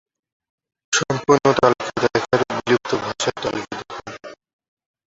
[0.93, 4.13] সম্পূর্ণ তালিকা দেখার বিলুপ্ত ভাষার তালিকা দেখুন।